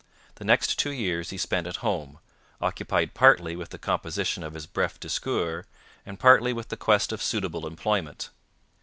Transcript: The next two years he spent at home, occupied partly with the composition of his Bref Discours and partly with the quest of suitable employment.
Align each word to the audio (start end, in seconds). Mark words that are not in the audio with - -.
The 0.37 0.43
next 0.45 0.79
two 0.79 0.89
years 0.91 1.29
he 1.29 1.37
spent 1.37 1.67
at 1.67 1.75
home, 1.85 2.17
occupied 2.59 3.13
partly 3.13 3.55
with 3.55 3.69
the 3.69 3.77
composition 3.77 4.41
of 4.41 4.55
his 4.55 4.65
Bref 4.65 4.99
Discours 4.99 5.67
and 6.07 6.19
partly 6.19 6.53
with 6.53 6.69
the 6.69 6.75
quest 6.75 7.11
of 7.11 7.21
suitable 7.21 7.67
employment. 7.67 8.31